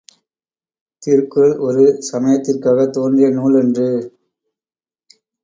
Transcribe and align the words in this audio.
திருக்குறள் 1.03 1.53
ஒரு 1.59 1.83
சமயத்திற்காகத் 2.09 2.93
தோன்றிய 2.93 3.29
நூல் 3.29 3.59
அன்று! 3.61 3.87